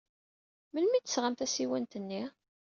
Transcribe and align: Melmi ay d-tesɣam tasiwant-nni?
Melmi 0.71 0.95
ay 0.97 1.03
d-tesɣam 1.03 1.35
tasiwant-nni? 1.35 2.23